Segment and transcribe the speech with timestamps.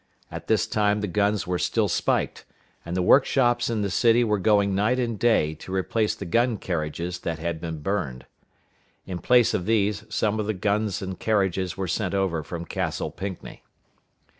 [0.31, 2.43] At this time the guns were still spiked,
[2.83, 6.57] and the workshops in the city were going night and day to replace the gun
[6.57, 8.25] carriages that had been burned.
[9.05, 13.11] In place of these, some of the guns and carriages were sent over from Castle
[13.11, 13.61] Pinckney.